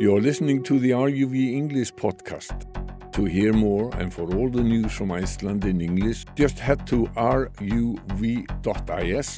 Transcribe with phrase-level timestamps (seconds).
[0.00, 2.69] You're listening to the RUV English podcast.
[3.12, 7.06] To hear more and for all the news from Iceland in English, just head to
[7.16, 8.06] ruv.is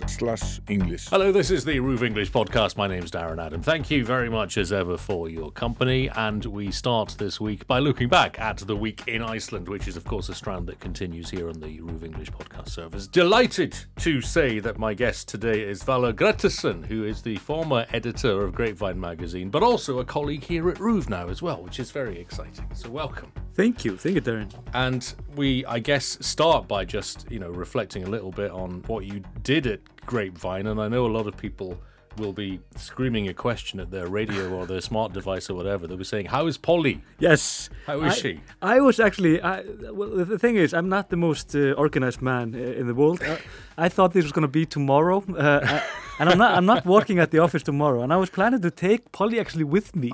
[0.06, 1.08] slash English.
[1.08, 2.76] Hello, this is the RÚV English podcast.
[2.76, 3.62] My name's Darren Adam.
[3.62, 6.10] Thank you very much as ever for your company.
[6.10, 9.96] And we start this week by looking back at the week in Iceland, which is,
[9.96, 13.06] of course, a strand that continues here on the RÚV English podcast service.
[13.06, 18.44] Delighted to say that my guest today is Valur Grettisson, who is the former editor
[18.44, 21.90] of Grapevine magazine, but also a colleague here at RÚV now as well, which is
[21.90, 22.68] very exciting.
[22.74, 23.32] So, welcome.
[23.54, 24.50] Thank you, thank you, Darren.
[24.72, 29.04] And we, I guess, start by just you know reflecting a little bit on what
[29.04, 31.78] you did at Grapevine, and I know a lot of people
[32.18, 35.86] will be screaming a question at their radio or their smart device or whatever.
[35.86, 37.02] They'll be saying, "How is Polly?
[37.18, 37.70] Yes.
[37.86, 39.40] How is I, she?" I was actually.
[39.42, 42.94] I, well, the thing is, I'm not the most uh, organized man uh, in the
[42.94, 43.22] world.
[43.22, 43.38] I,
[43.76, 45.82] I thought this was going to be tomorrow, uh, I,
[46.18, 46.54] and I'm not.
[46.56, 48.02] I'm not working at the office tomorrow.
[48.02, 50.10] And I was planning to take Polly actually with me,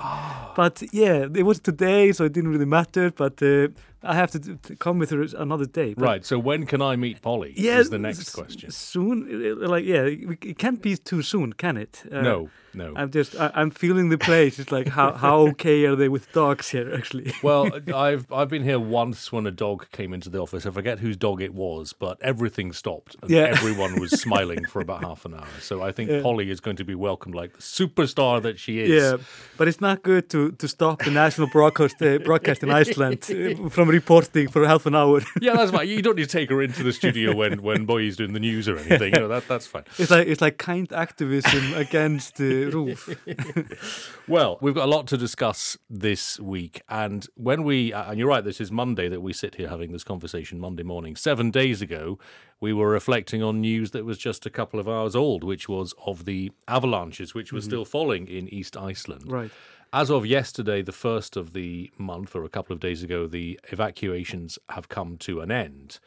[0.55, 3.11] but yeah, it was today, so it didn't really matter.
[3.11, 3.69] But uh,
[4.01, 5.93] I have to, to come with her another day.
[5.97, 6.25] Right.
[6.25, 7.53] So when can I meet Polly?
[7.57, 8.71] Yeah, is the next question.
[8.71, 12.03] Soon, like yeah, it can't be too soon, can it?
[12.11, 12.93] Uh, no, no.
[12.95, 13.35] I'm just.
[13.39, 14.59] I, I'm feeling the place.
[14.59, 16.93] It's like how how okay are they with dogs here?
[16.93, 17.33] Actually.
[17.43, 20.65] well, I've I've been here once when a dog came into the office.
[20.65, 23.43] I forget whose dog it was, but everything stopped and Yeah.
[23.55, 25.47] everyone was smiling for about half an hour.
[25.61, 26.21] So I think Yeah.
[26.21, 28.89] Polly is going to be welcomed like the superstar that she is.
[28.89, 29.17] Yeah,
[29.57, 33.69] but it's not good to, to stop the national broadcast uh, broadcast in Iceland uh,
[33.69, 35.21] from reporting for half an hour.
[35.41, 35.87] Yeah, that's fine.
[35.87, 38.67] You don't need to take her into the studio when when Boy's doing the news
[38.67, 39.13] or anything.
[39.13, 39.83] You know that that's fine.
[39.97, 44.05] It's like it's like kind activism against the roof.
[44.27, 48.43] Well, we've got a lot to discuss this week, and when we and you're right,
[48.43, 50.59] this is Monday that we sit here having this conversation.
[50.59, 52.19] Monday morning, seven days ago,
[52.59, 55.95] we were reflecting on news that was just a couple of hours old, which was
[56.05, 57.69] of the avalanches which were mm-hmm.
[57.69, 59.31] still falling in East Iceland.
[59.31, 59.51] Right.
[59.91, 63.59] As of yesterday, the first of the month, or a couple of days ago, the
[63.71, 65.99] evacuations have come to an end.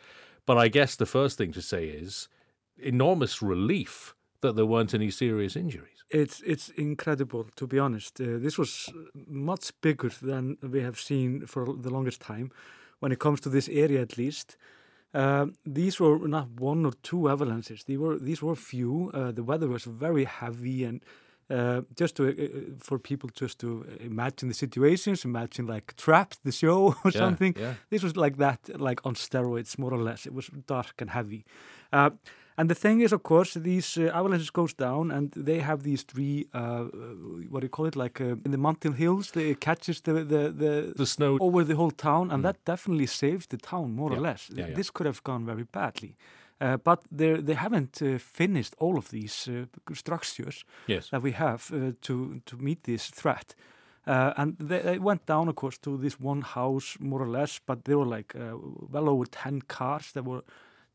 [0.47, 2.29] But I guess the first thing to say is
[2.79, 5.92] enormous relief that there weren't any serious injuries.
[6.15, 8.21] It's it's incredible to be honest.
[8.21, 8.89] Uh, this was
[9.27, 12.51] much bigger than we have seen for the longest time,
[13.01, 14.57] when it comes to this area at least.
[15.15, 17.85] Um, these were not one or two avalanches.
[17.85, 19.11] They were these were few.
[19.15, 21.01] Uh, the weather was very heavy, and
[21.51, 23.69] uh, just to uh, for people just to
[24.01, 27.55] imagine the situations, imagine like Trapped, the show or Yeah, something.
[27.59, 27.75] yeah.
[27.91, 30.27] This was like that, like on steroids, more or less.
[30.27, 31.45] It was dark and heavy.
[32.57, 35.83] Uh, and the thing is, of course, these uh, avalanches goes down, and they have
[35.83, 36.89] these three, uh, uh,
[37.51, 40.13] what do you call it, like uh, in the mountain hills, they it catches the
[40.25, 44.11] the, the The snow over the whole town, and that definitely saved the town more
[44.13, 44.51] or Yeah, less.
[44.51, 44.75] yeah, yeah.
[44.75, 46.15] This could have gone very badly.
[46.61, 49.65] Uh, but they they haven't uh, finished all of these uh,
[49.95, 51.09] structures Yes.
[51.09, 53.55] that we have uh, to to meet this threat.
[54.07, 57.61] Uh, and they, they went down, of course, to this one house, more or less.
[57.67, 58.57] But there were like uh,
[58.93, 60.43] well over ten cars that were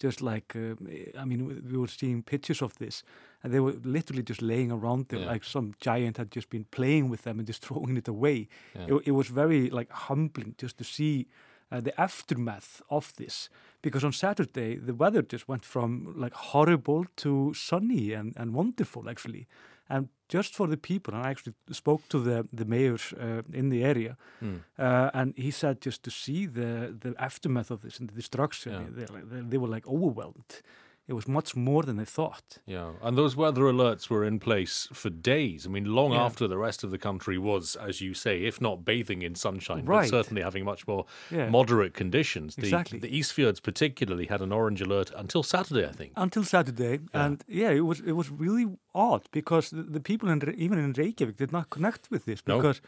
[0.03, 0.75] just like uh,
[1.22, 3.03] I mean, we- we were seeing pictures of this,
[3.44, 5.31] and they were literally just laying around there Yeah.
[5.34, 8.47] like some giant had just been playing with them and just throwing it away.
[8.75, 8.88] Yeah.
[8.96, 11.28] It, it was very like humbling just to see
[11.72, 13.50] uh, the aftermath of this
[13.81, 19.09] because on Saturday the weather just went from like horrible to sunny and, and wonderful
[19.09, 19.47] actually
[19.90, 23.70] and just for the people and I actually spoke to the the mayor uh, in
[23.70, 24.59] the area Mm.
[24.80, 28.74] uh, and he said just to see the the aftermath of this and the destruction
[28.74, 28.90] Yeah.
[28.98, 30.62] they, they, they were like overwhelmed
[31.07, 34.90] it was much more than they thought Yeah, and those weather alerts were in place
[34.91, 35.66] for days.
[35.66, 36.25] I mean, long Yeah.
[36.25, 39.85] after the rest of the country was, as you say, if not bathing in sunshine,
[39.85, 40.09] but Right.
[40.09, 41.50] certainly having much more Yeah.
[41.50, 42.56] moderate conditions.
[42.56, 43.00] The, Exactly.
[43.00, 46.12] The Eastfjords particularly had an orange alert until Saturday, I think.
[46.16, 50.38] until Saturday, and yeah, it was it was really odd because the, the people in
[50.57, 52.57] even in Reykjavik did not connect with this No.
[52.57, 52.81] because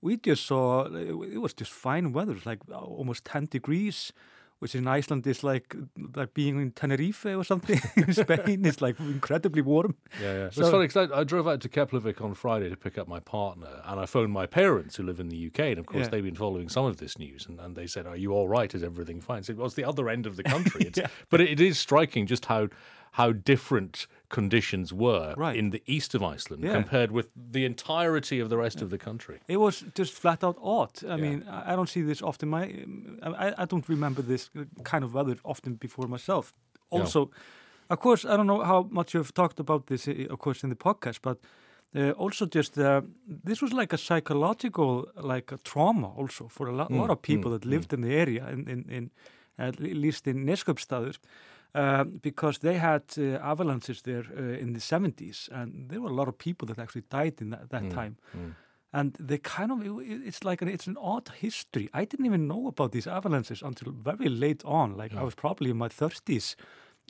[0.00, 0.84] we just saw
[1.34, 4.12] it was just fine weather, like almost ten degrees,
[4.64, 5.76] which in Iceland is like
[6.16, 7.78] like being in Tenerife or something.
[7.96, 9.94] in Spain, it's like incredibly warm.
[10.22, 10.50] Yeah, yeah.
[10.50, 13.06] So- it's funny 'cause I, I drove out to Keflavik on Friday to pick up
[13.06, 16.04] my partner, and I phoned my parents who live in the UK, and of course
[16.06, 16.08] Yeah.
[16.12, 18.74] they've been following some of this news, and, and they said, "Are you all right?
[18.74, 21.08] Is everything fine?" I said, "Well, it's the other end of the country." Yeah.
[21.28, 22.68] But it, it is striking just how
[23.18, 25.56] how different conditions were Right.
[25.58, 26.74] in the east of Iceland Yeah.
[26.74, 29.36] compared with the entirety of the rest of the country.
[29.46, 30.90] It was just flat out odd.
[31.04, 31.16] I Yeah.
[31.16, 32.48] mean, I don't see this often.
[32.48, 32.64] My,
[33.22, 34.50] I, I don't remember this
[34.82, 36.52] kind of weather often before myself.
[36.92, 37.00] Yeah.
[37.02, 37.30] Also,
[37.88, 40.70] of course, I don't know how much you've talked about this, eh, of course, in
[40.70, 41.38] the podcast, but
[41.96, 43.02] uh, also just uh,
[43.44, 47.20] this was like a psychological, like a trauma, also for a lot, Mm, lot of
[47.22, 49.10] people mm, that lived in the area, in, in, in
[49.58, 51.18] at least in Neskaupstaður.
[51.76, 56.14] Uh, because they had uh, avalanches there uh, in the 70s, and there were a
[56.14, 58.16] lot of people that actually died in that, that Mm, time.
[58.36, 58.54] mm.
[58.92, 61.88] and they kind of it's like an, it's an odd history.
[61.92, 64.96] I didn't even know about these avalanches until very late on.
[64.96, 65.22] Like Yeah.
[65.22, 66.56] I was probably in my thirties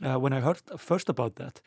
[0.02, 1.60] uh, when I heard first about that,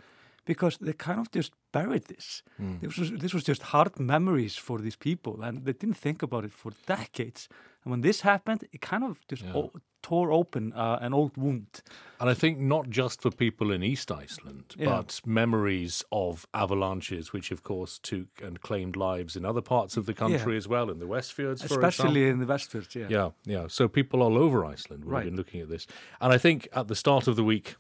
[0.45, 2.43] because they kind of just buried this.
[2.59, 2.79] Mm.
[2.79, 6.43] This was this was just hard memories for these people, and they didn't think about
[6.45, 7.47] it for decades.
[7.87, 9.53] And when this happened, it kind of just Yeah.
[9.55, 9.71] o-
[10.03, 11.81] tore open uh, an old wound.
[12.19, 14.87] And I think not just for people in East Iceland, Yeah.
[14.87, 20.05] but memories of avalanches, which of course took and claimed lives in other parts of
[20.05, 23.07] the country as well, in the Westfjords, for Especially in the Westfjords, yeah.
[23.09, 23.67] Yeah, yeah.
[23.69, 25.87] So people all over Iceland would have been looking at this.
[26.19, 27.77] And I think at the start of the week,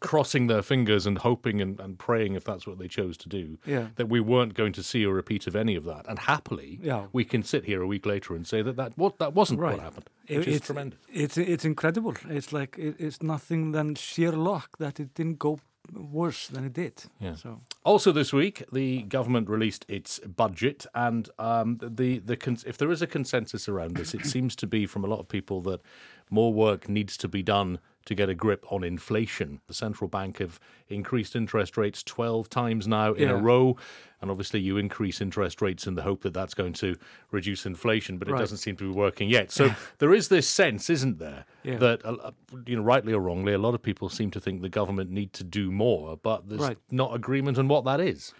[0.00, 3.58] crossing their fingers and hoping and, and praying, if that's what they chose to do,
[3.66, 3.88] Yeah.
[3.96, 6.06] that we weren't going to see a repeat of any of that.
[6.08, 7.06] And happily, Yeah.
[7.12, 9.74] we can sit here a week later and say that that, what, that wasn't Right.
[9.74, 10.98] what happened, It- which is it's, tremendous.
[11.12, 12.14] It's it's incredible.
[12.28, 15.60] It's like it, it's nothing than sheer luck that it didn't go
[15.92, 17.04] worse than it did.
[17.20, 17.36] Yeah.
[17.36, 22.76] So Also, this week, the government released its budget, and um, the the cons- if
[22.76, 25.60] there is a consensus around this, it seems to be from a lot of people
[25.62, 25.80] that
[26.28, 29.60] more work needs to be done to get a grip on inflation.
[29.66, 30.58] The central bank have
[30.88, 33.76] increased interest rates twelve times now in a row,
[34.22, 36.96] and obviously you increase interest rates in the hope that that's going to
[37.30, 38.38] reduce inflation, but it Right.
[38.40, 39.50] doesn't seem to be working yet.
[39.52, 41.76] So there is this sense, isn't there, Yeah.
[41.78, 42.30] that uh,
[42.66, 45.32] you know, rightly or wrongly, a lot of people seem to think the government need
[45.34, 46.78] to do more, but there's Right.
[46.90, 48.32] not agreement on what that is.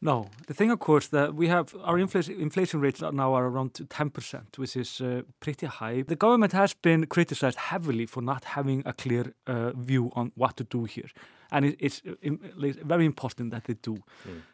[0.00, 3.70] No, the thing of course that we have our inflation inflation rates now are around
[3.88, 6.02] ten percent, which is uh, pretty high.
[6.02, 10.56] The government has been criticized heavily for not having a clear uh, view on what
[10.56, 11.10] to do here.
[11.50, 13.96] And it, it's uh, like, very important that they do.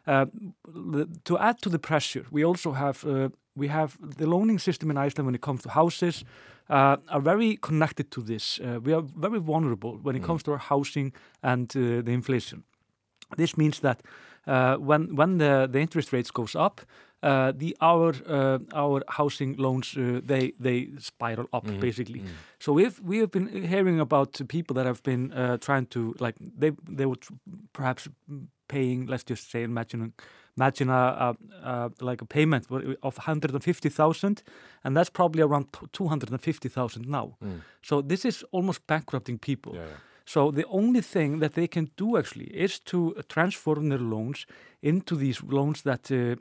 [0.07, 0.25] Uh,
[0.91, 4.89] the- to add to the pressure, we also have uh, we have the loaning system
[4.89, 6.23] in Iceland when it comes to houses
[6.69, 8.59] uh, are very connected to this.
[8.59, 12.63] Uh, we are very vulnerable when it comes to our housing and uh, the inflation.
[13.37, 14.01] This means that
[14.47, 16.81] uh, when when the, the interest rates goes up,
[17.23, 22.23] uh, the our uh, our housing loans uh, they they spiral up basically.
[22.59, 26.35] So we've we have been hearing about people that have been uh, trying to like
[26.59, 27.23] they they would
[27.73, 28.07] perhaps
[28.67, 30.13] paying let's just say imagine
[30.57, 32.65] imagine a, a, a like a payment
[33.01, 34.43] of 150,000
[34.83, 37.37] and that's probably around 250,000 now.
[37.81, 39.73] So this is almost bankrupting people.
[39.75, 39.97] Yeah, yeah.
[40.25, 44.45] So the only thing that they can do actually is to transform their loans
[44.81, 46.35] into these loans that uh,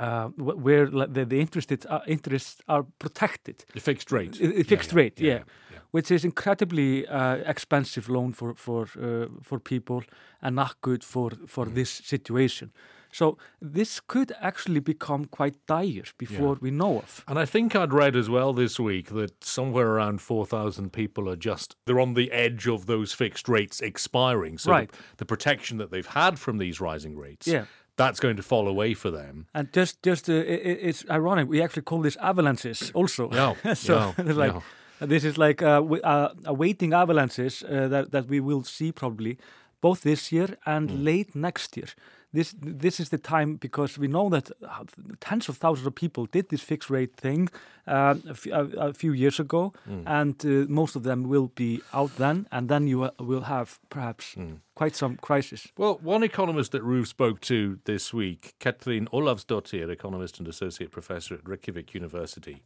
[0.00, 3.64] uh, wh- where the, the interested, uh, interests are protected.
[3.74, 4.40] The fixed rate.
[4.40, 5.42] Yeah, fixed yeah, rate, yeah.
[5.70, 5.78] yeah.
[5.90, 10.02] Which is incredibly uh, expensive loan for for uh, for people
[10.40, 11.74] and not good for for Mm.
[11.74, 12.70] this situation.
[13.12, 17.24] So this could actually become quite dire before we know of.
[17.28, 21.36] And I think I'd read as well this week that somewhere around 4,000 people are
[21.36, 24.58] just, they're on the edge of those fixed rates expiring.
[24.58, 24.90] So Right.
[24.90, 27.66] the, the protection that they've had from these rising rates, Yeah.
[27.96, 29.46] that's going to fall away for them.
[29.54, 31.48] And just, just uh, i i- it's ironic.
[31.48, 33.30] We actually call this avalanches also.
[33.30, 34.54] Yeah, so yeah, it's like
[35.00, 39.36] this is like uh, uh, awaiting avalanches uh, that that we will see probably
[39.82, 41.04] both this year and Mm.
[41.04, 41.88] late next year.
[42.34, 44.84] This this is the time because we know that uh,
[45.20, 47.48] tens of thousands of people did this fixed rate thing
[47.86, 50.02] uh, a, a, a few years ago, Mm.
[50.06, 53.78] and uh, most of them will be out then, and then you uh, will have
[53.88, 54.60] perhaps Mm.
[54.74, 55.68] quite some crisis.
[55.76, 61.34] Well, one economist that RÚV spoke to this week, Katrín Ólafsdóttir, economist and associate professor
[61.34, 62.62] at Reykjavik University,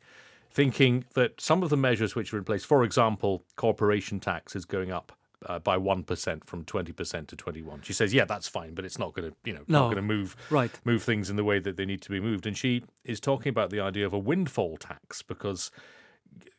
[0.50, 4.64] thinking that some of the measures which are in place, for example, corporation tax is
[4.64, 5.12] going up
[5.44, 7.82] uh, by 1% from 20% to 21.
[7.82, 10.02] She says, yeah, that's fine, but it's not going to, you know, not going to
[10.02, 10.70] move Right.
[10.84, 12.46] move things in the way that they need to be moved.
[12.46, 15.70] And she is talking about the idea of a windfall tax because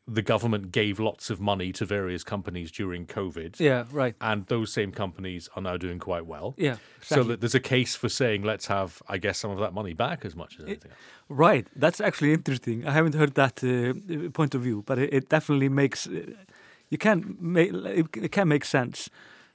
[0.09, 3.83] the government gave lots of money to various companies during COVID Yeah.
[3.91, 4.15] Right.
[4.21, 6.53] and those same companies are now doing quite well.
[6.57, 6.77] Yeah.
[7.01, 9.93] So that there's a case for saying let's have, I guess, some of that money
[9.93, 10.91] back as much as anything.
[10.91, 10.99] else.
[11.27, 12.87] Right, that's actually interesting.
[12.87, 16.21] I haven't heard that uh, point of view, but it, it definitely makes uh,
[16.89, 19.09] you can't make it, can make sense.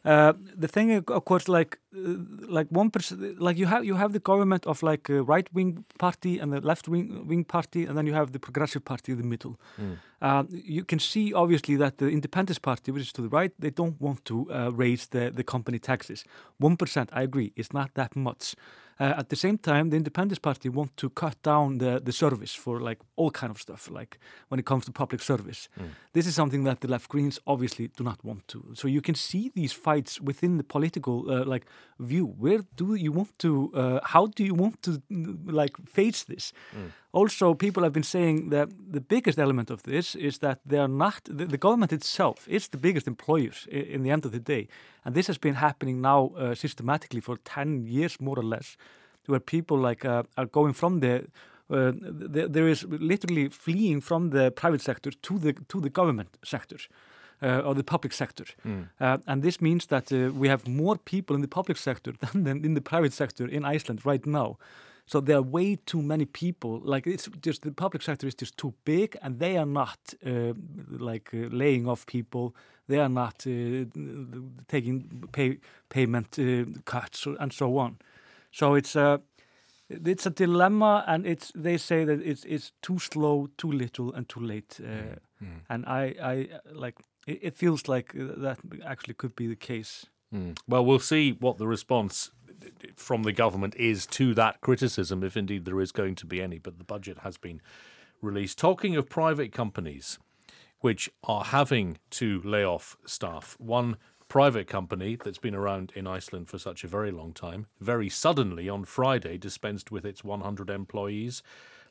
[0.05, 4.19] Uh, the thing, of course, like like one percent, like you have you have the
[4.19, 8.07] government of like a right wing party and the left wing wing party, and then
[8.07, 9.59] you have the progressive party in the middle.
[10.21, 13.71] Uh, you can see obviously that the Independence Party, which is to the right, they
[13.71, 16.25] don't want to uh, raise the the company taxes.
[16.59, 18.55] One percent, I agree, it's not that much.
[19.01, 22.55] Uh, at the same time, the Independence Party want to cut down the, the service
[22.55, 24.19] for like all kind of stuff, like
[24.49, 25.69] when it comes to public service.
[26.13, 28.63] This is something that the left Greens obviously do not want to.
[28.75, 31.67] So you can see these fights within the political uh, like
[31.99, 32.27] view.
[32.39, 33.71] Where do you want to?
[33.75, 36.53] Uh, how do you want to mm, like face this?
[37.13, 40.89] Also, people have been saying that the biggest element of this is that they are
[40.89, 44.41] not the, the government itself is the biggest employers in, in the end of the
[44.41, 44.67] day,
[45.05, 48.77] and this has been happening now uh, systematically for ten years more or less,
[49.27, 51.25] where people like uh, are going from the
[51.71, 51.93] uh,
[52.35, 56.79] th there is literally fleeing from the private sector to the to the government sector.
[57.43, 58.45] Uh, or the public sector.
[58.65, 58.89] Mm.
[59.01, 62.45] Uh, and this means that uh, we have more people in the public sector than,
[62.45, 64.59] than in the private sector in Iceland right now.
[65.07, 66.81] So there are way too many people.
[66.85, 70.53] Like it's just the public sector is just too big, and they are not uh,
[70.89, 72.55] like uh, laying off people.
[72.89, 73.87] They are not uh,
[74.69, 75.59] taking pay,
[75.89, 77.99] payment uh, cuts and so on.
[78.53, 79.21] So it's a
[79.89, 84.29] it's a dilemma, and it's they say that it's it's too slow, too little, and
[84.29, 84.81] too late.
[84.81, 85.61] Uh, mm.
[85.69, 86.97] And I I like
[87.27, 90.07] it, it, feels like that actually could be the case.
[90.35, 90.59] Mm.
[90.67, 92.31] Well, we'll see what the response
[92.97, 96.59] from the government is to that criticism, if indeed there is going to be any.
[96.59, 97.61] But the budget has been
[98.21, 98.59] released.
[98.59, 100.19] Talking of private companies
[100.81, 103.97] which are having to lay off staff, one
[104.29, 108.69] private company that's been around in Iceland for such a very long time, very suddenly
[108.69, 111.43] on Friday dispensed with its 100 employees.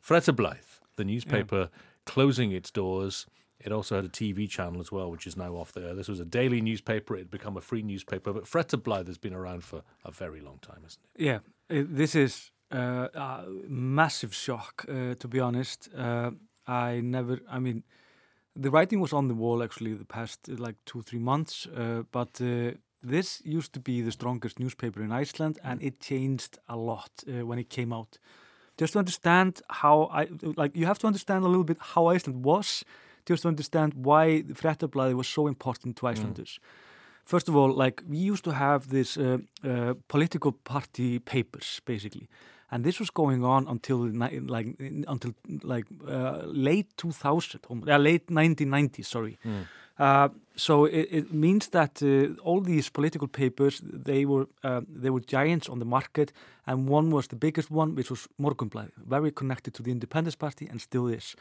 [0.06, 1.82] Fréttablaðið, the newspaper, yeah.
[2.06, 3.28] closing its doors.
[3.64, 5.94] It also had a TV channel as well, which is now off there.
[5.94, 7.16] This was a daily newspaper.
[7.16, 10.60] It had become a free newspaper, but Fréttablaðið has been around for a very long
[10.62, 11.24] time, hasn't it?
[11.24, 11.40] Yeah,
[11.70, 15.90] this is uh, a massive shock, uh, to be honest.
[15.96, 16.32] Uh,
[16.68, 17.84] I never, I mean,
[18.56, 22.04] the writing was on the wall actually the past uh, like two three months uh,
[22.12, 22.72] but uh,
[23.04, 27.46] this used to be the strongest newspaper in Iceland and it changed a lot uh,
[27.46, 28.18] when it came out
[28.78, 30.28] just to understand how I
[30.58, 32.84] like you have to understand a little bit how Iceland was
[33.26, 36.08] just to understand why the Fréttablaðið was so important to.
[36.08, 36.90] Icelanders mm.
[37.24, 42.28] First of all, like we used to have this uh, uh, political party papers, basically,
[42.72, 44.76] and this was going on until like
[45.08, 50.32] until like uh, late 2000 uh, late 1990s sorry mm.
[50.56, 55.20] so it, it, means that uh, all these political papers they were uh, they were
[55.20, 56.32] giants on the market
[56.66, 60.68] and one was the biggest one which was Morgunblaðið very connected to the Independence Party
[60.72, 61.36] and still is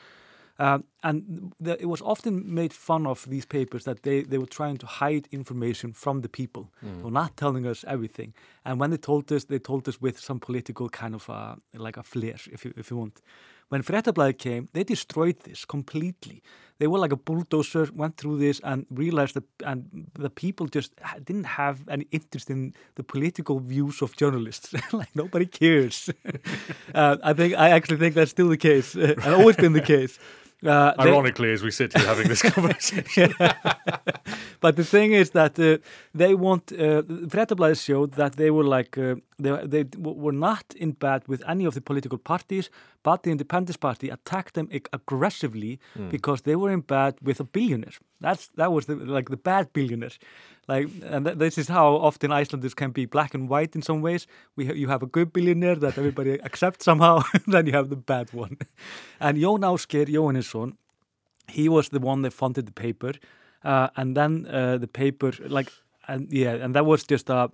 [0.60, 4.44] uh, and the, it was often made fun of these papers that they, they were
[4.44, 6.70] trying to hide information from the people.
[6.84, 7.10] Mm.
[7.10, 8.34] Not telling us everything.
[8.62, 11.96] And when they told us, they told us with some political kind of uh, like
[11.96, 13.22] a flair, if you, if you want.
[13.70, 16.42] When Fréttablaðið came, they destroyed this completely.
[16.78, 20.92] They were like a bulldozer, went through this and realized that and the people just
[21.24, 24.74] didn't have any interest in the political views of journalists.
[24.92, 26.10] like nobody cares.
[26.94, 30.18] uh, I think I actually think that's still the case, and always been the case.
[30.64, 33.34] Uh, Ironically, they, as we sit here having this conversation.
[34.60, 35.78] but the thing is that uh,
[36.14, 37.02] they want, uh,
[37.74, 41.74] showed that they were like, uh, they, they were not in bad with any of
[41.74, 42.70] the political parties,
[43.02, 46.10] but the Independence Party attacked them aggressively mm.
[46.10, 47.94] because they were in bad with a billionaire.
[48.20, 50.10] That's That was the, like the bad billionaire.
[50.68, 54.00] Like, and th this is how often Icelanders can be black and white in some
[54.02, 54.26] ways.
[54.56, 58.02] We ha you have a good billionaire that everybody accepts somehow, then you have the
[58.12, 58.56] bad one.
[59.20, 60.76] And Jón Ásgeir Jóhannesson,
[61.48, 63.12] he was the one that funded the paper,
[63.64, 65.72] uh, and then uh, the paper, like,
[66.06, 67.50] and yeah, and that was just a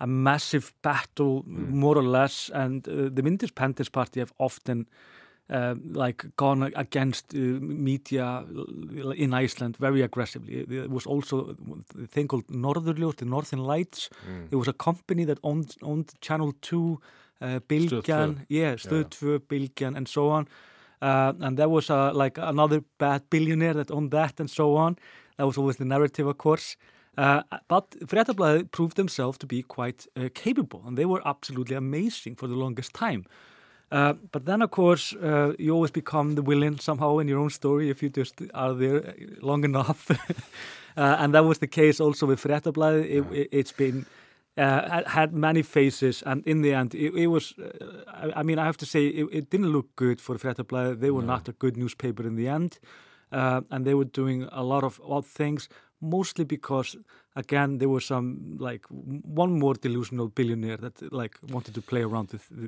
[0.00, 1.68] a massive battle, mm.
[1.70, 2.50] more or less.
[2.54, 4.88] And uh, the Independence Party have often
[5.50, 8.44] uh, like gone against uh, media
[9.16, 10.66] in Iceland very aggressively.
[10.68, 11.56] It was also
[12.02, 14.10] a thing called Norðurljós, the Northern Lights.
[14.28, 14.48] Mm.
[14.50, 17.00] It was a company that owned, owned Channel 2,
[17.40, 19.38] uh, Bilgjan, yeah, Stöð 2, yeah.
[19.38, 20.48] Bilgjan, and so on.
[21.00, 24.96] Uh, and there was like another bad billionaire that owned that and so on.
[25.38, 26.76] That was always the narrative, of course.
[27.18, 32.36] Uh, but Fréttablaðið proved themselves to be quite uh, capable and they were absolutely amazing
[32.36, 33.24] for the longest time.
[33.90, 37.50] Uh, but then, of course, uh, you always become the villain somehow in your own
[37.50, 40.10] story if you just are there long enough.
[40.96, 43.32] uh, and that was the case also with Fréttablaðið.
[43.32, 44.06] It, has it, been
[44.56, 47.54] uh, had many faces, and in the end, it, it was.
[47.58, 51.00] Uh, I, I, mean, I have to say, it, it didn't look good for Fréttablaðið.
[51.00, 51.34] They were no.
[51.34, 52.78] not a good newspaper in the end,
[53.32, 55.68] uh, and they were doing a lot of odd things
[56.00, 56.96] mostly because
[57.36, 62.30] again there was some like one more delusional billionaire that like wanted to play around
[62.32, 62.66] with the,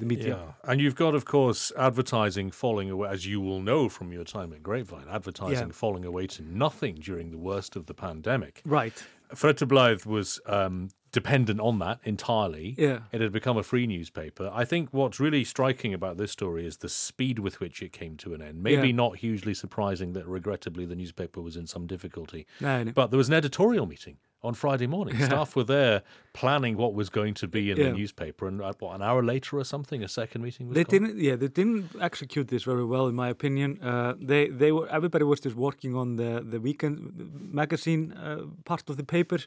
[0.00, 0.70] the media yeah.
[0.70, 4.52] and you've got of course advertising falling away as you will know from your time
[4.52, 5.72] at grapevine advertising yeah.
[5.72, 9.04] falling away to nothing during the worst of the pandemic right
[9.34, 12.74] Fréttablaðið was um, dependent on that entirely.
[12.76, 12.98] Yeah.
[13.12, 14.50] It had become a free newspaper.
[14.52, 18.16] I think what's really striking about this story is the speed with which it came
[18.16, 18.62] to an end.
[18.62, 18.96] Maybe yeah.
[18.96, 22.46] not hugely surprising that regrettably the newspaper was in some difficulty.
[22.60, 22.90] No, no.
[22.92, 25.14] But there was an editorial meeting on Friday morning.
[25.16, 25.26] Yeah.
[25.26, 26.02] Staff were there
[26.32, 27.84] planning what was going to be in yeah.
[27.84, 30.74] the newspaper, and uh, what, an hour later or something, a second meeting was.
[30.74, 30.90] They gone?
[30.90, 31.18] didn't.
[31.18, 33.80] Yeah, they didn't execute this very well, in my opinion.
[33.80, 38.90] Uh, they they were everybody was just working on the the weekend magazine uh, part
[38.90, 39.38] of the paper.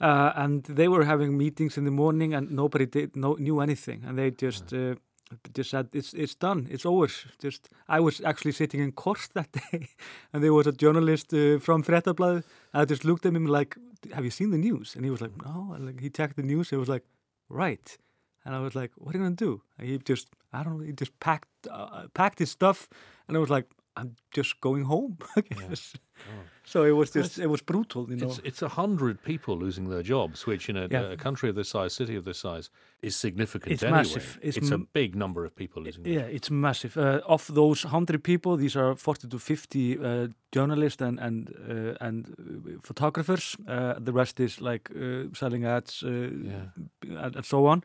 [0.00, 4.02] Uh, and they were having meetings in the morning and nobody did, no, knew anything
[4.06, 4.94] and they just uh,
[5.54, 7.08] just said it's it's done, it's over.
[7.38, 9.88] Just I was actually sitting in court that day,
[10.32, 12.44] and there was a journalist uh, from Frettabladet.
[12.74, 13.76] I just looked at him like,
[14.12, 16.42] "Have you seen the news?" And he was like, "No." And like, he checked the
[16.42, 16.70] news.
[16.70, 17.04] He was like,
[17.48, 17.98] "Right."
[18.44, 20.84] And I was like, "What are you gonna do?" And he just, I don't know,
[20.84, 22.88] he just packed uh, packed his stuff,
[23.26, 25.94] and I was like, "I'm just going home." I guess.
[26.28, 26.32] Oh.
[26.64, 28.26] So it was just it was brutal, you know.
[28.28, 31.12] It's it's a hundred people losing their jobs, which in a, Yeah.
[31.12, 33.98] a country of this size, city of this size, is significant It's anyway.
[33.98, 34.38] massive.
[34.42, 36.04] It's It's, a m- big number of people losing.
[36.04, 36.96] their Yeah, it's massive.
[37.00, 42.06] Uh, of those hundred people, these are forty to fifty uh, journalists and and uh,
[42.06, 43.56] and uh, photographers.
[43.68, 46.08] Uh, the rest is like uh, selling ads uh,
[46.44, 46.70] Yeah.
[47.26, 47.82] and, and so on.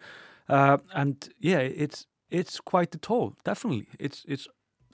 [0.50, 3.34] Uh, and yeah, it's it's quite a toll.
[3.46, 4.48] Definitely, it's it's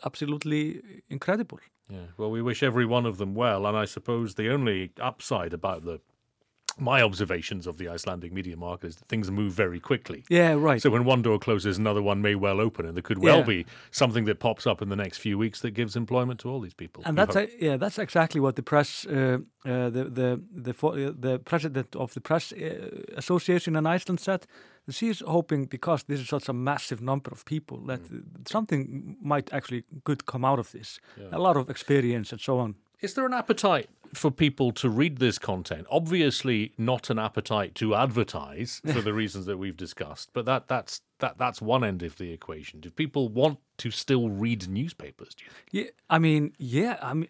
[0.06, 1.60] absolutely incredible.
[1.90, 2.08] Yeah.
[2.18, 5.86] Well, we wish every one of them well, and I suppose the only upside about
[5.86, 6.02] the
[6.80, 10.24] my observations of the Icelandic media market is that things move very quickly.
[10.30, 10.82] Yeah, right.
[10.82, 13.44] So when one door closes, another one may well open, and there could well Yeah.
[13.46, 16.60] be something that pops up in the next few weeks that gives employment to all
[16.62, 17.04] these people.
[17.06, 20.96] and that's a, yeah, that's exactly what the press, uh, uh, the the the fo-
[21.08, 22.58] uh, the president of the press uh,
[23.18, 24.46] association in Iceland said
[24.86, 28.16] that she is hoping because this is such a massive number of people that uh,
[28.46, 31.00] something might actually good come out of this.
[31.32, 32.76] A lot of experience and so on.
[33.02, 35.88] Is there an appetite for people to read this content?
[35.90, 41.02] Obviously, not an appetite to advertise for the reasons that we've discussed, but that that's
[41.20, 42.80] that that's one end of the equation.
[42.80, 45.36] Do people want to still read newspapers?
[45.36, 45.68] Do you think?
[45.72, 47.30] Yeah, I mean, yeah, I mean,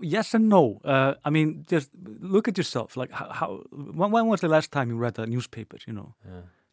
[0.00, 0.80] yes and no.
[0.84, 1.90] Uh, I mean, just
[2.20, 2.96] look at yourself.
[2.96, 5.78] Like, how, how when, when was the last time you read a newspaper?
[5.86, 6.14] You know,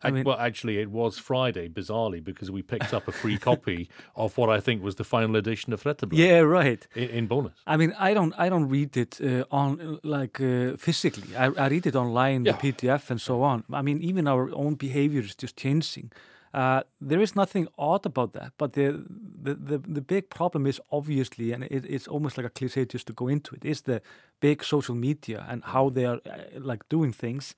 [0.03, 3.89] I mean- well, actually, it was Friday, bizarrely, because we picked up a free copy
[4.15, 6.87] of what I think was the final edition of Fréttablaðið yeah, right.
[6.95, 7.53] in, in Bónus.
[7.67, 11.35] I mean, I don't, I don't read it uh, on like uh, physically.
[11.35, 12.53] I, I read it online, Yeah.
[12.57, 13.63] the PDF, and so on.
[13.71, 16.11] I mean, even our own behavior is just changing.
[16.53, 19.05] Uh, there is nothing odd about that, but the
[19.43, 23.07] the, the, the big problem is obviously, and it, it's almost like a cliche just
[23.07, 24.01] to go into it, is the
[24.41, 27.55] big social media and how they are uh, like doing things.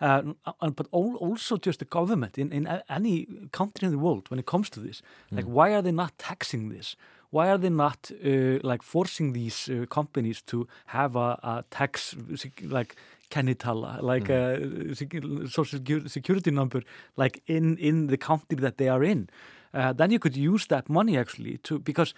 [0.00, 0.22] Uh,
[0.78, 4.46] but al- also just the government in, in any country in the world when it
[4.46, 5.02] comes to this.
[5.30, 6.96] Like, why are they not taxing this?
[7.30, 12.16] Why are they not uh, like forcing these uh, companies to have a, a tax
[12.62, 12.96] like
[13.30, 16.82] kennitala, like a sec- social secu- security number,
[17.16, 19.28] like in in the country that they are in?
[19.72, 22.14] Uh, then you could use that money actually to because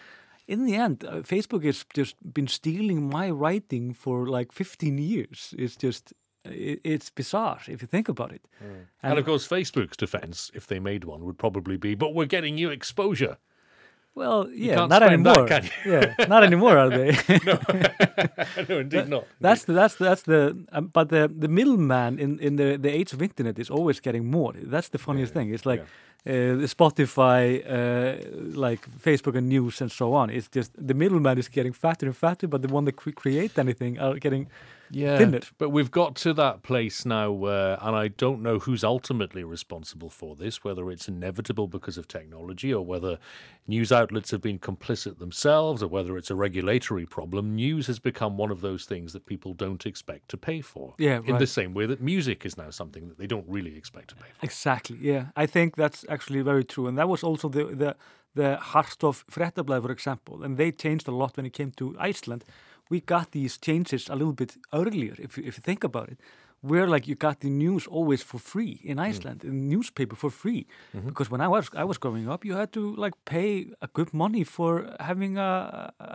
[0.49, 5.55] in the end, uh, Facebook has just been stealing my writing for like 15 years.
[5.59, 6.13] It's just,
[6.45, 8.43] it's bizarre if you think about it.
[9.03, 12.59] And, of course, Facebook's defense, if they made one, would probably be, but we're getting
[12.59, 13.39] you exposure.
[14.15, 15.47] Well, yeah, not that, anymore.
[15.49, 17.13] can yeah, not anymore, are they?
[18.69, 19.27] no, indeed not.
[19.41, 22.91] that's the, that's the, that's the um, but the the middleman in in the the
[22.91, 24.53] age of internet is always getting more.
[24.55, 25.55] That's the funniest thing.
[25.55, 28.17] It's like uh, the Spotify, uh,
[28.55, 30.29] like Facebook and news and so on.
[30.29, 33.59] It's just the middleman is getting fatter and fatter, but the one that cre- create
[33.59, 34.47] anything are getting
[34.93, 35.41] yeah, thinner.
[35.59, 40.11] But we've got to that place now where, and I don't know who's ultimately responsible
[40.11, 43.19] for this, whether it's inevitable because of technology or whether
[43.67, 47.55] news outlets have been complicit themselves or whether it's a regulatory problem.
[47.55, 50.95] News has become one of those things that people don't expect to pay for.
[50.99, 54.09] Yeah, In the same way that music is now something that they don't really expect
[54.11, 54.45] to pay for.
[54.45, 54.99] Exactly.
[55.01, 57.97] Yeah, I think that's actually very true, and that was also the the
[58.35, 61.95] the heart of Fréttablaðið, for example, and they changed a lot when it came to
[61.99, 62.45] Iceland.
[62.93, 66.19] We got these changes a little bit earlier, if you, if you think about it.
[66.71, 70.63] Where like you got the news always for free in Iceland, the newspaper for free,
[71.09, 73.51] because when I was I was growing up, you had to like pay
[73.81, 75.51] a good money for having a,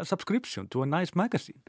[0.02, 1.62] a subscription to a nice magazine,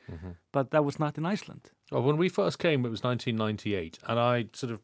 [0.53, 1.63] but that was not in Iceland.
[1.91, 4.81] Well, when we first came, it was 1998, and I sort of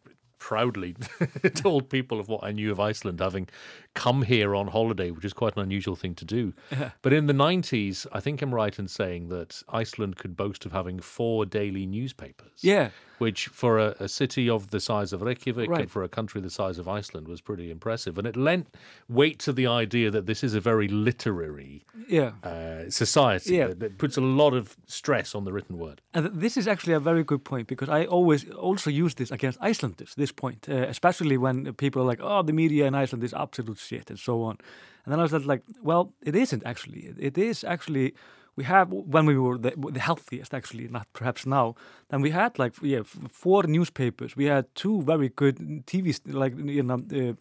[0.49, 0.95] proudly
[1.55, 3.49] told people of what I knew of Iceland, having
[3.95, 6.53] come here on holiday, which is quite an unusual thing to do.
[7.01, 10.73] But in the 90s, I think I'm right in saying that Iceland could boast of
[10.73, 12.59] having four daily newspapers.
[12.61, 12.91] Yeah.
[13.19, 15.83] Which, for a, a city of the size of Reykjavik Right.
[15.83, 18.19] and for a country the size of Iceland, was pretty impressive.
[18.19, 18.67] And it lent
[19.09, 22.33] weight to the idea that this is a very literary Yeah.
[22.43, 23.69] uh, society Yeah.
[23.69, 26.01] that, that puts a lot of stress on the written word.
[26.13, 29.59] And this is actually a very good point because I always also use this against
[29.63, 33.35] Icelanders, this point, uh, especially when people are like, oh, the media in Iceland is
[33.35, 34.57] absolute shit and so on.
[35.05, 37.01] And then I was like, well, it isn't actually.
[37.01, 38.15] It- It is actually,
[38.57, 41.75] we have, when we were the, the healthiest actually, not perhaps now,
[42.09, 44.37] then we had like, yeah, f- four newspapers.
[44.37, 47.35] We had two very good TV, st- like, you know, uh,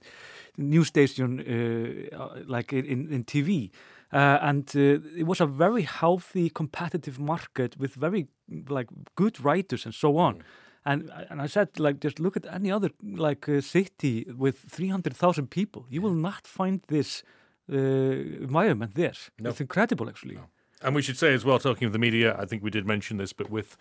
[0.58, 3.71] news station, uh, uh, like in, in, in TV.
[4.12, 8.27] Uh, and uh, it was a very healthy, competitive market with very
[8.69, 10.43] like good writers and so on.
[10.86, 14.89] And and I said like just look at any other like uh, city with three
[14.89, 15.86] hundred thousand people.
[15.89, 17.24] You will not find this
[17.72, 19.13] uh, environment there.
[19.39, 19.50] No.
[19.50, 20.38] It's incredible, actually.
[20.82, 23.17] And we should say as well, talking of the media, I think we did mention
[23.17, 23.78] this, but with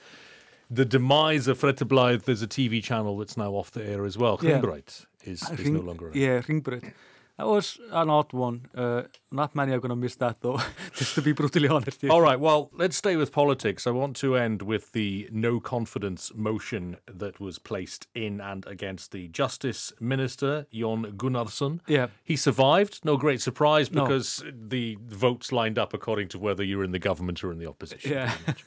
[0.71, 4.17] the demise of Fred Blythe, there's a TV channel that's now off the air as
[4.17, 4.39] well.
[4.41, 4.61] Yeah.
[4.61, 6.17] Hringbraut is, is Ring- no longer around.
[6.17, 6.93] Yeah, Hringbraut.
[7.39, 8.67] That was an odd one.
[8.75, 10.61] Uh, not many are going to miss that, though,
[10.95, 12.01] just to be brutally honest.
[12.01, 12.11] here.
[12.11, 13.87] All right, well, let's stay with politics.
[13.87, 19.13] I want to end with the no confidence motion that was placed in and against
[19.13, 21.81] the Justice Minister, Jon Gunnarsson.
[21.87, 22.09] Yeah.
[22.25, 24.03] He survived, no great surprise, No.
[24.05, 27.69] because the votes lined up according to whether you're in the government or in the
[27.69, 28.13] opposition.
[28.13, 28.35] Yeah,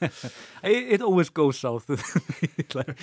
[0.62, 1.86] it, it always goes south.
[2.74, 2.96] Like,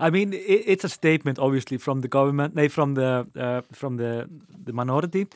[0.00, 3.96] I mean, it, it's a statement, obviously, from the government, nay, from the uh, from
[3.96, 4.28] the
[4.64, 5.26] the minority.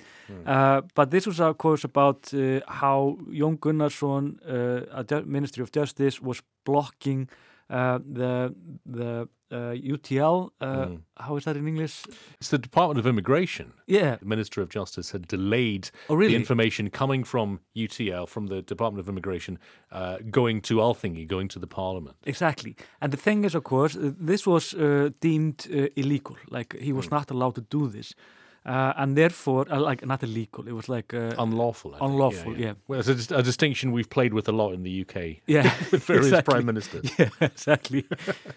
[0.47, 6.43] Uh, but this was, of about uh, how Jón Gunnarsson, uh, Ministry of Justice, was
[6.65, 7.29] blocking
[7.71, 8.55] uh, the
[8.87, 10.51] the uh, UTL.
[10.61, 12.05] Uh, How is that in English?
[12.41, 13.73] It's the Department of Immigration.
[13.87, 14.17] Yeah.
[14.17, 16.33] The Minister of Justice had delayed Oh, really?
[16.33, 19.59] the information coming from UTL, from the Department of Immigration,
[19.91, 22.17] uh, going to Althingi, going to the Parliament.
[22.25, 22.77] Exactly.
[23.01, 26.37] And the thing is, of course, uh, this was uh, deemed uh, illegal.
[26.51, 28.15] Like, he was not allowed to do this.
[28.65, 30.69] Uh, and therefore, uh, like, not illegal.
[30.69, 31.95] It was like, uh, Unlawful.
[31.95, 32.11] I think.
[32.11, 32.75] Unlawful, yeah.
[32.87, 35.43] Well, it's a, a distinction we've played with a lot in the UK.
[35.47, 36.53] yeah, With various exactly.
[36.53, 37.11] prime ministers.
[37.19, 38.05] Yeah, exactly.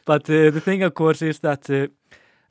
[0.05, 1.87] but uh, the thing, of course, is that uh,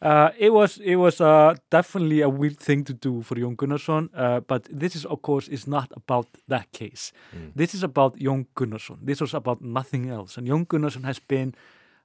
[0.05, 4.09] uh, it was it was uh, definitely a weird thing to do for Jón Gunnarsson.
[4.15, 7.13] Uh, but this is, of course, is not about that case.
[7.57, 8.99] This is about Jón Gunnarsson.
[9.07, 10.37] This was about nothing else.
[10.37, 11.55] And Jón Gunnarsson has been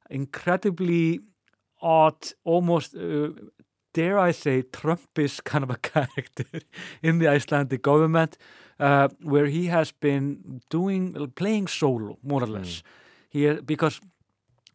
[0.10, 1.20] incredibly
[1.82, 2.96] odd, almost.
[2.96, 3.30] Uh,
[3.94, 6.62] Dare I say, Trumpish kind of a character
[7.02, 8.38] in the Icelandic government,
[8.80, 12.84] uh, where he has been doing playing solo more or less.
[13.30, 14.02] Here because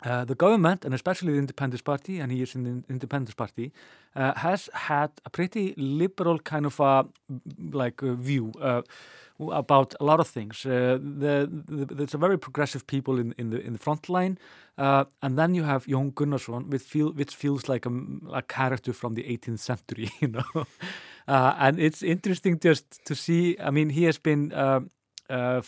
[0.05, 3.73] uh, the government, and especially the Independence Party, and he is in the Independence Party,
[4.15, 7.07] uh, has had a pretty liberal kind of a
[7.73, 8.83] like uh, view uh,
[9.41, 10.65] about a lot of things.
[10.65, 14.39] Uh, the, the, there's a very progressive people in, in the in the front line,
[14.79, 17.93] uh, and then you have Jón Gunnarsson, which feel which feels like a,
[18.33, 20.67] a character from the 18th century, you know.
[21.27, 23.57] Uh, and it's interesting just to see.
[23.59, 24.53] I mean, he has been.
[25.31, 25.63] Uh,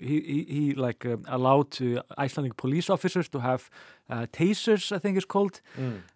[0.00, 3.68] he, he, he like uh, allowed to Icelandic police officers to have
[4.08, 5.60] uh, tasers, I think it's called,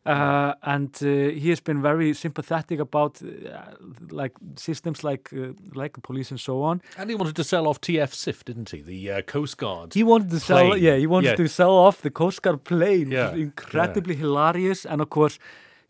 [0.07, 3.75] uh, and uh, he has been very sympathetic about uh,
[4.11, 6.81] like systems like uh, like the police and so on.
[6.97, 8.81] And he wanted to sell off TF SIF, didn't he?
[8.83, 9.93] The uh, Coast Guard.
[9.95, 11.37] He wanted to sell, yeah, he wanted Yeah.
[11.37, 15.39] to sell off the Coast Guard plane, Yeah, incredibly hilarious, and of course.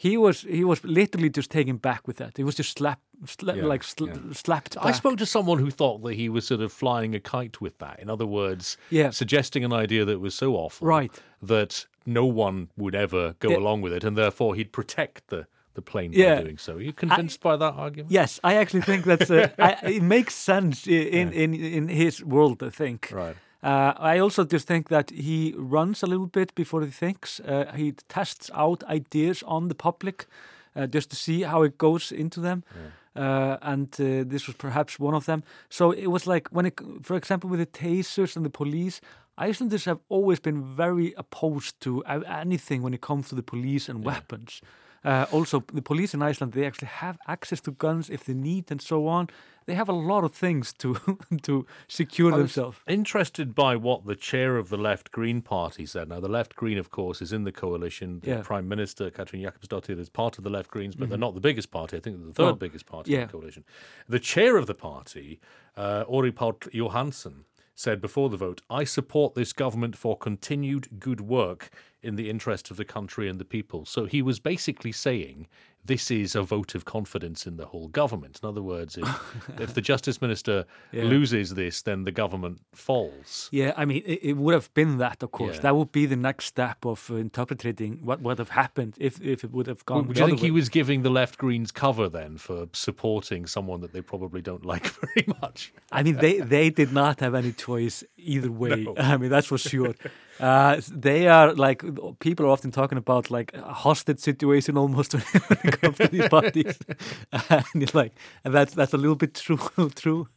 [0.02, 2.36] He was he was literally just taken back with that.
[2.38, 4.32] He was just slapped, sla- Yeah, like sl- yeah.
[4.32, 4.76] slapped.
[4.80, 7.76] I spoke to someone who thought that he was sort of flying a kite with
[7.78, 8.00] that.
[8.00, 9.10] In other words, Yeah.
[9.10, 11.12] suggesting an idea that was so awful Right.
[11.42, 13.58] that no one would ever go Yeah.
[13.58, 16.76] along with it, and therefore he'd protect the, the plane by doing so.
[16.76, 18.10] Are you convinced by that argument?
[18.10, 22.24] Yes, I actually think that's uh, I, it makes sense i- in, in in his
[22.24, 22.62] world.
[22.62, 23.10] I think.
[23.12, 23.36] Right.
[23.62, 27.40] Uh, I also just think that he runs a little bit before he thinks.
[27.40, 30.26] Uh, he tests out ideas on the public
[30.74, 32.64] uh, just to see how it goes into them.
[33.16, 35.42] Uh, and uh, this was perhaps one of them.
[35.68, 39.00] So it was like when it, for example, with the tasers and the police,
[39.36, 43.88] Icelanders have always been very opposed to uh, anything when it comes to the police
[43.88, 44.60] and weapons.
[45.04, 48.70] Uh, also, the police in Iceland they actually have access to guns if they need
[48.70, 49.28] and so on.
[49.66, 50.96] They have a lot of things to
[51.42, 52.78] to secure themselves.
[52.88, 56.08] interested by what the chair of the Left Green Party said.
[56.08, 58.20] Now, the Left Green, of course, is in the coalition.
[58.20, 58.34] The Yeah.
[58.36, 58.42] Mm-hmm.
[58.42, 61.70] Prime Minister, Katrin Jakobsdottir, is part of the Left Greens, but they're not the biggest
[61.70, 61.96] party.
[61.96, 63.64] I think they're the third Well, biggest party in the coalition.
[64.08, 65.40] The chair of the party,
[65.76, 71.20] uh, Orri Páll Jóhannsson, said before the vote, I support this government for continued good
[71.22, 71.70] work
[72.02, 73.84] in the interest of the country and the people.
[73.84, 75.46] So he was basically saying
[75.84, 78.38] this is a vote of confidence in the whole government.
[78.42, 79.08] In other words, if,
[79.60, 81.04] if the justice minister Yeah.
[81.04, 83.48] loses this, then the government falls.
[83.50, 85.56] Yeah, I mean, it, it would have been that, of course.
[85.56, 85.62] Yeah.
[85.62, 89.52] That would be the next step of interpreting what would have happened if, if it
[89.52, 90.06] would have gone.
[90.06, 93.80] Would the you think he was giving the left Greens cover then for supporting someone
[93.80, 95.72] that they probably don't like very much?
[95.90, 98.84] I mean, they, they did not have any choice either way.
[98.84, 98.94] No.
[98.98, 99.94] I mean, that's for sure.
[100.38, 101.82] Uh, they are like
[102.20, 105.12] people are often talking about like a hostage situation almost
[105.48, 106.78] when it comes to these parties,
[107.50, 108.12] and like,
[108.44, 109.58] and that's that's a little bit true,
[109.94, 110.28] true.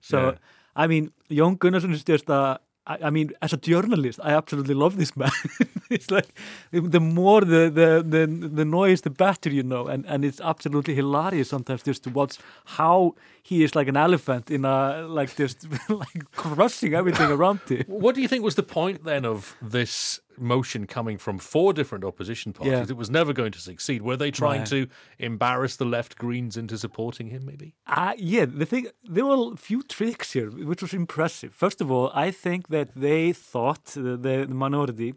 [0.00, 0.38] So, Yeah.
[0.74, 2.60] I mean, Jón Gunnarsson is just a.
[2.86, 5.30] I I mean, as a journalist, I absolutely love this man.
[5.96, 6.28] it's like
[6.72, 9.86] the more the, the, the, the noise, the better, you know.
[9.86, 14.50] And, and it's absolutely hilarious sometimes just to watch how he is like an elephant
[14.50, 17.84] in a, like just like crushing everything around him.
[17.86, 22.04] What do you think was the point then of this motion coming from four different
[22.04, 22.72] opposition parties?
[22.72, 22.82] Yeah.
[22.88, 24.02] It was never going to succeed.
[24.02, 24.68] Were they trying Right.
[24.68, 24.86] to
[25.18, 27.74] embarrass the left Greens into supporting him, maybe?
[27.86, 31.52] Uh, yeah, the thing there were a few tricks here, which was impressive.
[31.52, 35.14] First of all, I think that they thought the, the minority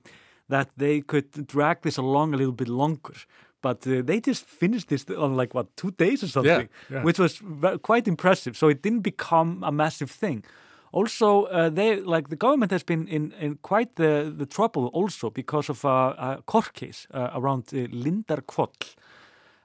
[0.49, 3.13] that they could drag this along a little bit longer,
[3.61, 7.03] but uh, they just finished this on like what two days or something, yeah.
[7.03, 8.55] which was ve- quite impressive.
[8.57, 10.43] So it didn't become a massive thing.
[10.91, 15.29] Also, uh, they like the government has been in, in quite the, the trouble also
[15.29, 18.95] because of a, a court case uh, around uh, Lindar Kvotl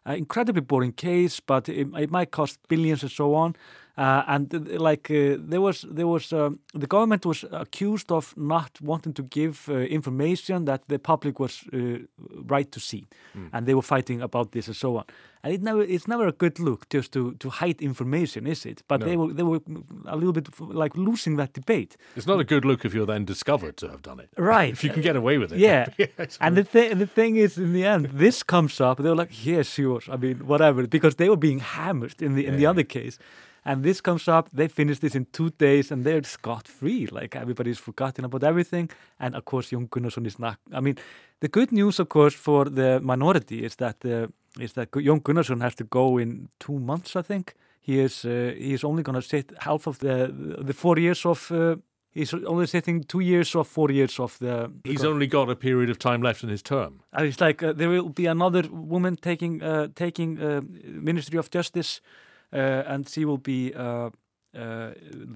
[0.06, 3.54] uh, incredibly boring case, but it, it might cost billions and so on.
[3.96, 8.35] Uh, and uh, like uh, there was, there was um, the government was accused of
[8.37, 11.98] not wanting to give uh, information that the public was uh,
[12.46, 13.07] right to see,
[13.53, 15.05] and they were fighting about this and so on.
[15.42, 18.83] And it never, it's never a good look just to, to hide information, is it?
[18.88, 19.61] But they were they were
[20.07, 21.96] a little bit like losing that debate.
[22.14, 24.29] It's not a good look if you're then discovered to have done it.
[24.38, 24.72] Right.
[24.72, 25.59] If you can get away with it.
[25.59, 25.87] Yeah.
[26.40, 28.98] And the thing, the thing is, in the end, this comes up.
[28.98, 32.44] They were like, "Yeah, sure." I mean, whatever, because they were being hammered in the
[32.46, 33.18] in the other case,
[33.64, 34.49] and this comes up.
[34.53, 37.07] They finish this in two days, and they're scot free.
[37.07, 40.59] Like everybody's forgotten about everything, and of course, Jón Gunnarsson is not.
[40.73, 40.96] I mean,
[41.40, 45.61] the good news, of course, for the minority is that uh, is that Jón Gunnarsson
[45.62, 47.16] has to go in two months.
[47.16, 48.25] I think he is.
[48.25, 50.33] Uh, he is only going to sit half of the
[50.66, 51.51] the four years of.
[51.51, 51.77] Uh,
[52.12, 54.73] He's only sitting two years or four years of the.
[54.83, 57.03] He's only got a period of time left in his term.
[57.12, 61.51] And it's like uh, there will be another woman taking uh, taking uh, Ministry of
[61.51, 62.09] Justice, uh,
[62.58, 64.10] and she will be uh, uh,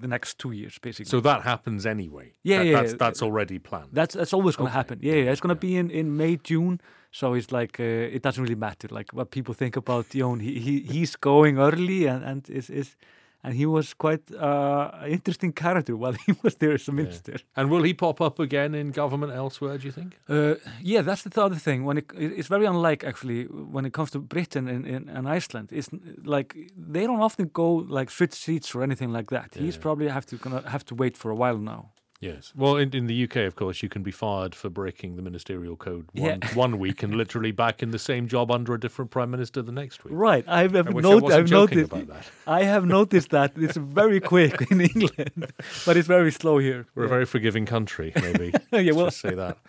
[0.00, 1.08] the next two years, basically.
[1.10, 2.32] So that happens anyway.
[2.42, 3.90] Yeah, That- yeah, That's, that's already planned.
[3.92, 4.78] that's that's always going to Okay.
[4.78, 4.98] happen.
[5.02, 6.80] Yeah, yeah, it's going to be in, in May June.
[7.12, 7.84] So it's like uh,
[8.16, 10.40] it doesn't really matter like what people think about Jon.
[10.40, 12.96] He, he he's going early and and is is.
[13.44, 17.36] And he was quite uh, an interesting character while he was there as a minister.
[17.56, 20.16] And will he pop up again in government elsewhere, do you think?
[20.28, 21.84] Uh, yeah, that's the other thing.
[21.84, 25.68] When it, it's very unlike actually when it comes to Britain and, and, and Iceland.
[25.72, 26.56] It's n- like
[26.94, 29.48] they don't often go like switch seats or anything like that.
[29.54, 31.90] He's probably have to gonna have to wait for a while now.
[32.24, 32.52] Yes.
[32.56, 35.76] Well, in, in the UK, of course, you can be fired for breaking the ministerial
[35.76, 36.54] code one, Yeah.
[36.54, 39.72] one week and literally back in the same job under a different prime minister the
[39.72, 40.14] next week.
[40.16, 41.92] Right, I've, I've, I wish not- I've noticed.
[41.92, 42.30] about that.
[42.46, 45.52] I have noticed that it's very quick in England,
[45.84, 46.86] but it's very slow here.
[46.94, 48.52] We're a very forgiving country, maybe.
[48.72, 49.58] Yeah, well- just say that.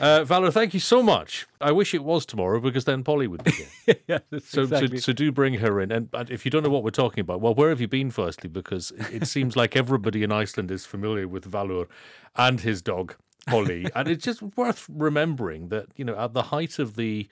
[0.00, 1.46] Uh, Valur, thank you so much.
[1.60, 3.96] I wish it was tomorrow because then Polly would be here.
[4.08, 4.98] yeah, So, exactly.
[4.98, 5.92] so, so do bring her in.
[5.92, 8.10] And, and if you don't know what we're talking about, well, where have you been,
[8.10, 8.48] firstly?
[8.48, 11.86] Because it, it seems like everybody in Iceland is familiar with Valur
[12.36, 13.14] and his dog,
[13.46, 13.86] Polly.
[13.94, 17.28] and it's just worth remembering that, you know, at the height of the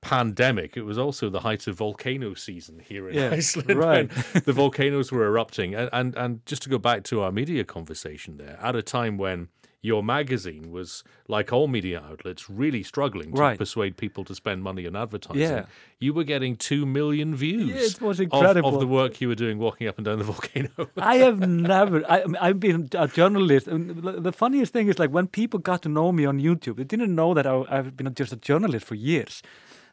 [0.00, 4.10] pandemic, it was also the height of volcano season here in Yeah, Iceland right.
[4.44, 5.74] the volcanoes were erupting.
[5.74, 9.18] And, and, and just to go back to our media conversation there, at a time
[9.18, 9.48] when
[9.82, 13.58] your magazine was, like all media outlets, really struggling to Right.
[13.58, 15.40] persuade people to spend money on advertising.
[15.42, 15.66] Yeah.
[15.98, 18.74] You were getting two million views Yeah, it was incredible.
[18.74, 20.68] Of, the work you were doing walking up and down the volcano.
[20.98, 22.04] I have never.
[22.10, 23.68] I, I've been a journalist.
[23.68, 26.76] And the- the funniest thing is, like, when people got to know me on YouTube,
[26.76, 29.42] they didn't know that I, I've been just a journalist for years.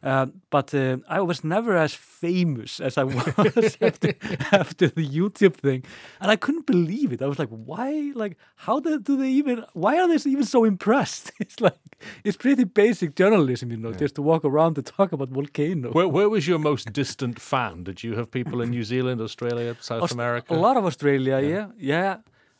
[0.04, 3.04] Uh, but uh, I was never as famous as I
[3.56, 4.14] was after,
[4.52, 5.84] after the YouTube thing,
[6.22, 7.22] and I couldn't believe it.
[7.22, 8.12] I was like, "Why?
[8.14, 9.66] Like, how do, do they even?
[9.74, 11.78] Why are they even so impressed?" It's like
[12.24, 15.94] it's pretty basic journalism, you know, just to walk around to talk about volcanoes.
[15.94, 17.84] where, where was your most distant fan?
[17.84, 20.54] Did you have people in New Zealand, Australia, South Aust- America?
[20.54, 21.68] A lot of Australia, yeah.
[21.80, 22.18] yeah,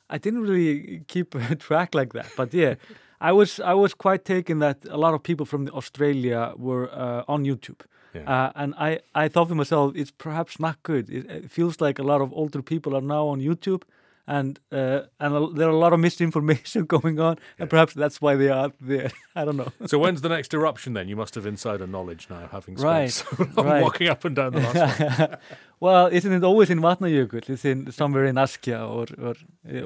[0.10, 2.76] I didn't really keep track like that, but yeah,
[3.22, 7.24] I was I was quite taken that a lot of people from Australia were uh,
[7.34, 7.82] on YouTube,
[8.14, 8.30] Yeah.
[8.30, 11.10] uh, and I I thought to myself, it's perhaps not good.
[11.10, 13.82] It, it feels like a lot of older people are now on YouTube.
[14.30, 18.20] And uh, and a, there are a lot of misinformation going on, and perhaps that's
[18.22, 19.10] why they are there.
[19.40, 19.72] I don't know.
[19.88, 21.08] So when's the next eruption then?
[21.08, 23.26] You must have insider knowledge now, having spent Right, so
[23.56, 23.82] long right.
[23.84, 25.38] walking up and down the last one.
[25.80, 27.50] well, isn't it always in Vatnajökull?
[27.50, 29.36] It's in somewhere in Askja or or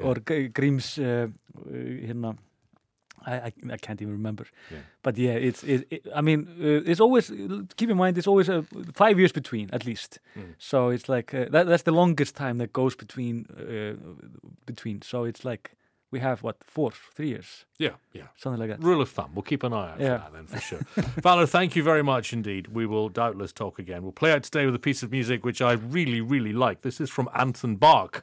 [0.08, 0.98] or G- Gríms.
[0.98, 2.36] Uh, uh, hérna.
[3.26, 4.46] I, I I can't even remember.
[4.70, 4.78] Yeah.
[5.02, 7.30] But yeah, it's it, it, I mean, uh, it's always
[7.76, 8.62] keep in mind it's always uh,
[8.94, 10.18] five years between at least.
[10.36, 10.54] Mm.
[10.58, 13.94] So it's like uh, that that's the longest time that goes between uh,
[14.66, 15.02] between.
[15.02, 15.70] So it's like
[16.12, 18.24] we have what four, three years, Yeah, yeah.
[18.36, 18.86] something like that.
[18.86, 19.30] Rule of thumb.
[19.34, 20.18] We'll keep an eye out Yeah.
[20.18, 20.78] for that then, for sure.
[21.22, 22.68] Valur, thank you very much indeed.
[22.68, 24.02] We will doubtless talk again.
[24.02, 26.82] We'll play out today with a piece of music which I really, really like.
[26.82, 28.22] This is from Anton Bark.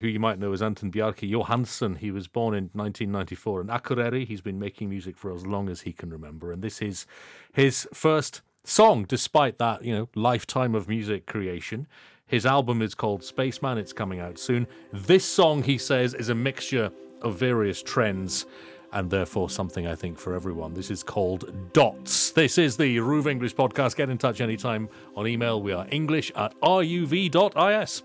[0.00, 1.96] Who you might know as Anton Bjarke Johansson.
[1.96, 4.26] He was born in 1994 in Akureyri.
[4.26, 7.06] He's been making music for as long as he can remember, and this is
[7.52, 11.86] his first song, despite that, you know, lifetime of music creation.
[12.26, 13.76] His album is called Spaceman.
[13.76, 14.66] It's coming out soon.
[14.92, 18.46] This song, he says, is a mixture of various trends
[18.92, 20.74] and therefore something I think for everyone.
[20.74, 22.30] This is called Dots.
[22.30, 23.96] This is the RÚV English podcast.
[23.96, 25.62] Get in touch anytime on email.
[25.62, 28.02] We are english at ruv.is.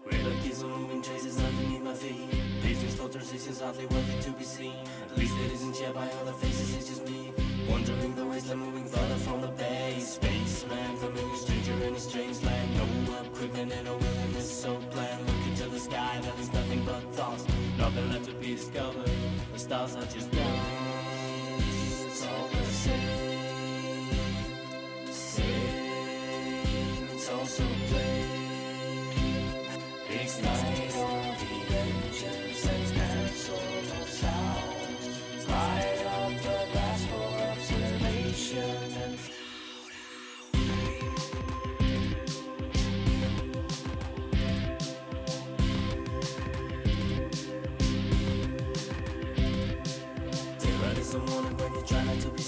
[19.65, 20.94] stars are just gone.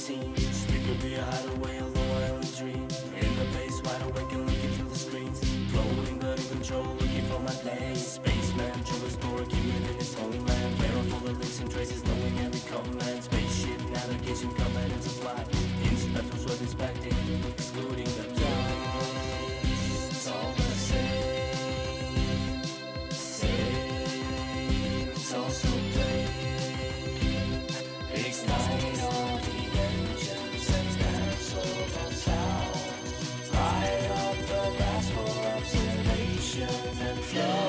[0.10, 0.26] Not
[0.67, 2.88] be could be a hideaway, although I only dream.
[3.20, 5.39] In the base, wide awake and looking through the screens.
[5.72, 7.93] Floating, but in control, looking for my day.
[7.96, 10.78] Spaceman, true explorer, human in his homeland.
[10.80, 13.24] Careful of links and traces, knowing every command.
[13.24, 15.48] Spaceship navigation, coming into flight.
[15.91, 17.16] Inspectors were inspecting,
[37.39, 37.66] and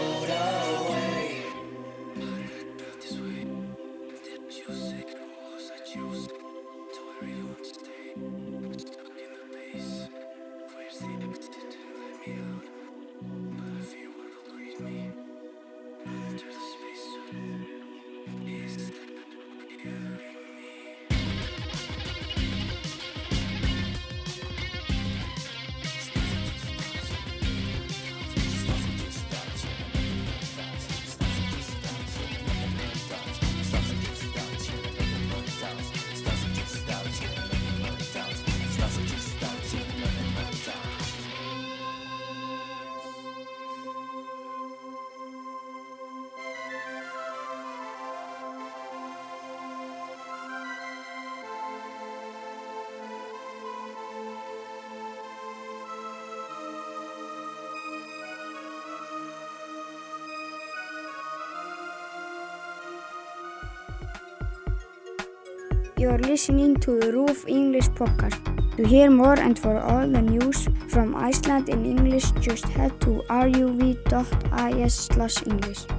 [65.98, 68.38] You are listening to the Roof English podcast.
[68.76, 73.24] To hear more and for all the news from Iceland in English, just head to
[73.28, 75.97] ruv.is/english.